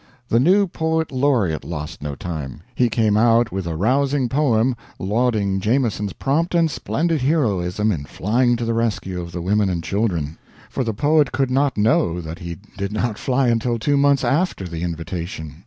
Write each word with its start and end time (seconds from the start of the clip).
The 0.29 0.39
new 0.39 0.65
poet 0.65 1.11
laureate 1.11 1.63
lost 1.63 2.01
no 2.01 2.15
time. 2.15 2.61
He 2.73 2.89
came 2.89 3.15
out 3.15 3.51
with 3.51 3.67
a 3.67 3.75
rousing 3.75 4.29
poem 4.29 4.75
lauding 4.97 5.59
Jameson's 5.59 6.13
prompt 6.13 6.55
and 6.55 6.71
splendid 6.71 7.21
heroism 7.21 7.91
in 7.91 8.05
flying 8.05 8.55
to 8.55 8.65
the 8.65 8.73
rescue 8.73 9.21
of 9.21 9.31
the 9.31 9.43
women 9.43 9.69
and 9.69 9.83
children; 9.83 10.39
for 10.71 10.83
the 10.83 10.95
poet 10.95 11.31
could 11.31 11.51
not 11.51 11.77
know 11.77 12.19
that 12.19 12.39
he 12.39 12.57
did 12.77 12.91
not 12.91 13.19
fly 13.19 13.49
until 13.49 13.77
two 13.77 13.95
months 13.95 14.23
after 14.23 14.67
the 14.67 14.81
invitation. 14.81 15.57